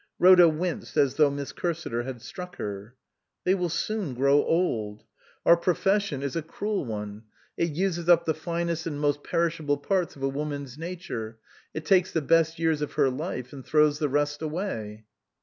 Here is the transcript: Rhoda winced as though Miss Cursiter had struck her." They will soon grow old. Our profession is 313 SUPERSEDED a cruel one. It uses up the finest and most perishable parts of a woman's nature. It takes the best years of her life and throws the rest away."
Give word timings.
Rhoda 0.17 0.49
winced 0.49 0.97
as 0.97 1.13
though 1.13 1.29
Miss 1.29 1.51
Cursiter 1.53 2.05
had 2.05 2.23
struck 2.23 2.55
her." 2.55 2.95
They 3.45 3.53
will 3.53 3.69
soon 3.69 4.15
grow 4.15 4.43
old. 4.43 5.03
Our 5.45 5.55
profession 5.55 6.23
is 6.23 6.33
313 6.33 6.41
SUPERSEDED 6.41 6.55
a 6.55 6.57
cruel 6.57 6.85
one. 6.85 7.23
It 7.55 7.69
uses 7.77 8.09
up 8.09 8.25
the 8.25 8.33
finest 8.33 8.87
and 8.87 8.99
most 8.99 9.23
perishable 9.23 9.77
parts 9.77 10.15
of 10.15 10.23
a 10.23 10.27
woman's 10.27 10.75
nature. 10.75 11.37
It 11.75 11.85
takes 11.85 12.11
the 12.11 12.23
best 12.23 12.57
years 12.57 12.81
of 12.81 12.93
her 12.93 13.11
life 13.11 13.53
and 13.53 13.63
throws 13.63 13.99
the 13.99 14.09
rest 14.09 14.41
away." 14.41 15.05